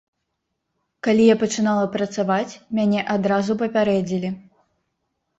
[1.07, 4.29] Калі я пачынала працаваць, мяне адразу папярэдзілі.